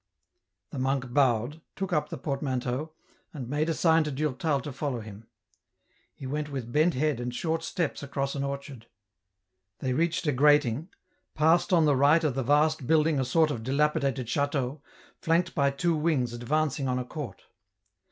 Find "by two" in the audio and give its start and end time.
15.53-15.95